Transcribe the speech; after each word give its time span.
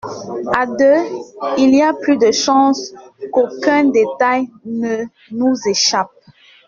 À 0.55 0.65
deux, 0.65 1.03
il 1.59 1.75
y 1.75 1.83
a 1.83 1.93
plus 1.93 2.17
de 2.17 2.31
chances 2.31 2.91
qu’aucun 3.31 3.83
détail 3.83 4.49
ne 4.65 5.03
nous 5.29 5.53
échappe. 5.69 6.09